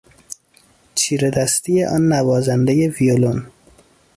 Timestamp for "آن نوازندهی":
1.85-2.87